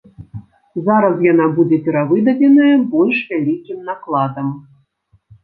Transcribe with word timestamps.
Зараз 0.85 1.19
яна 1.31 1.45
будзе 1.59 1.77
перавыдадзеная 1.89 2.73
больш 2.95 3.21
вялікім 3.31 3.79
накладам. 3.93 4.51